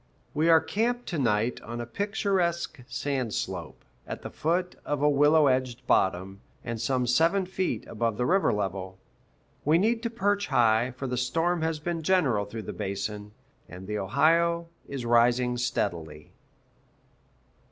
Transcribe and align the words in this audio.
We 0.33 0.49
are 0.49 0.59
camped 0.59 1.05
to 1.09 1.19
night 1.19 1.61
on 1.61 1.79
a 1.79 1.85
picturesque 1.85 2.79
sand 2.87 3.35
slope, 3.35 3.85
at 4.07 4.23
the 4.23 4.31
foot 4.31 4.75
of 4.83 5.03
a 5.03 5.07
willow 5.07 5.45
edged 5.45 5.85
bottom, 5.85 6.41
and 6.63 6.81
some 6.81 7.05
seven 7.05 7.45
feet 7.45 7.85
above 7.85 8.17
the 8.17 8.25
river 8.25 8.51
level. 8.51 8.97
We 9.63 9.77
need 9.77 10.01
to 10.01 10.09
perch 10.09 10.47
high, 10.47 10.89
for 10.97 11.05
the 11.05 11.17
storm 11.17 11.61
has 11.61 11.77
been 11.77 12.01
general 12.01 12.45
through 12.45 12.63
the 12.63 12.73
basin, 12.73 13.33
and 13.69 13.85
the 13.85 13.99
Ohio 13.99 14.69
is 14.87 15.05
rising 15.05 15.55
steadily. 15.57 16.31